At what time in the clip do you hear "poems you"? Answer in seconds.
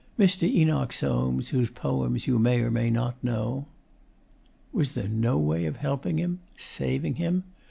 1.69-2.39